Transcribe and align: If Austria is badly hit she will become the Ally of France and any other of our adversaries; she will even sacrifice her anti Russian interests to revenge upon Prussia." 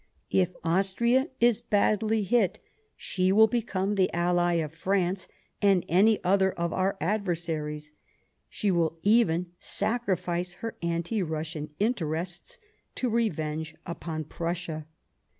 If 0.31 0.55
Austria 0.63 1.27
is 1.39 1.61
badly 1.61 2.23
hit 2.23 2.59
she 2.95 3.31
will 3.31 3.45
become 3.45 3.93
the 3.93 4.11
Ally 4.13 4.53
of 4.53 4.73
France 4.73 5.27
and 5.61 5.85
any 5.87 6.17
other 6.23 6.51
of 6.53 6.73
our 6.73 6.97
adversaries; 6.99 7.91
she 8.49 8.71
will 8.71 8.97
even 9.03 9.51
sacrifice 9.59 10.53
her 10.53 10.75
anti 10.81 11.21
Russian 11.21 11.69
interests 11.79 12.57
to 12.95 13.09
revenge 13.09 13.75
upon 13.85 14.23
Prussia." 14.23 14.87